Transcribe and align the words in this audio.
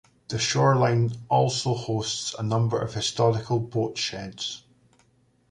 The 0.29 0.39
shoreline 0.39 1.11
also 1.29 1.75
hosts 1.75 2.33
a 2.33 2.41
number 2.41 2.81
of 2.81 2.95
historical 2.95 3.59
boat 3.59 3.99
sheds. 3.99 4.63